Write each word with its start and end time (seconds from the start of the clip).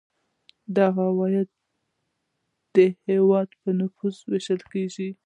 دا 0.75 0.85
عواید 0.99 1.49
د 2.75 2.77
هیواد 3.07 3.49
په 3.61 3.69
نفوس 3.79 4.15
ویشل 4.29 4.61
کیږي. 4.71 5.09